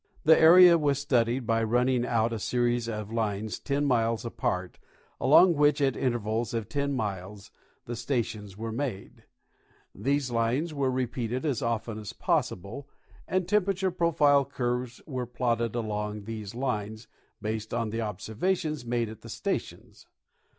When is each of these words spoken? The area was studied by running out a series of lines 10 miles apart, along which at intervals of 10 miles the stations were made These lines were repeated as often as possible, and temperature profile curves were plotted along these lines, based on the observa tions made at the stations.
The 0.23 0.35
area 0.39 0.79
was 0.79 0.97
studied 0.97 1.45
by 1.45 1.61
running 1.63 2.07
out 2.07 2.33
a 2.33 2.39
series 2.39 2.89
of 2.89 3.11
lines 3.13 3.59
10 3.59 3.85
miles 3.85 4.25
apart, 4.25 4.79
along 5.19 5.53
which 5.53 5.79
at 5.79 5.95
intervals 5.95 6.55
of 6.55 6.67
10 6.67 6.91
miles 6.93 7.51
the 7.85 7.95
stations 7.95 8.57
were 8.57 8.71
made 8.71 9.25
These 9.93 10.31
lines 10.31 10.73
were 10.73 10.89
repeated 10.89 11.45
as 11.45 11.61
often 11.61 11.99
as 11.99 12.13
possible, 12.13 12.89
and 13.27 13.47
temperature 13.47 13.91
profile 13.91 14.43
curves 14.43 15.03
were 15.05 15.27
plotted 15.27 15.75
along 15.75 16.23
these 16.23 16.55
lines, 16.55 17.07
based 17.39 17.71
on 17.71 17.91
the 17.91 17.99
observa 17.99 18.57
tions 18.57 18.83
made 18.83 19.07
at 19.07 19.21
the 19.21 19.29
stations. 19.29 20.07